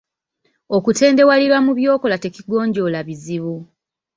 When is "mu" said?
1.65-1.71